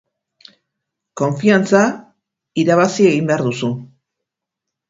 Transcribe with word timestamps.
Konfiantza, 1.21 1.81
irabazi 2.65 3.07
egin 3.13 3.31
behar 3.33 3.47
duzu. 3.49 3.71